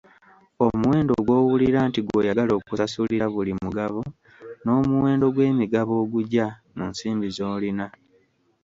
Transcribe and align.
Omuwendo 0.65 1.13
gw'owulira 1.25 1.79
nti 1.89 1.99
gw'oyagala 2.05 2.51
okusasulira 2.55 3.25
buli 3.33 3.51
mugabo 3.63 4.01
n'omuwendo 4.63 5.25
gw'emigabo 5.33 5.93
ogugya 6.03 6.45
mu 6.75 6.83
nsimbi 6.91 7.27
z'olina. 7.35 7.85